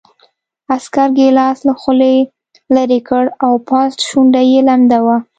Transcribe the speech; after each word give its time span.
عسکر 0.75 1.07
ګیلاس 1.17 1.57
له 1.67 1.73
خولې 1.81 2.15
لېرې 2.73 2.99
کړ 3.09 3.23
او 3.45 3.53
پاس 3.69 3.91
شونډه 4.07 4.41
یې 4.51 4.59
لمده 4.67 4.99
وه 5.05 5.17